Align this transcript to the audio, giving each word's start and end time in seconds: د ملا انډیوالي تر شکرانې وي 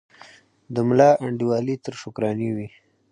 د 0.73 0.75
ملا 0.87 1.09
انډیوالي 1.25 1.75
تر 1.85 1.93
شکرانې 2.01 2.49
وي 2.55 2.67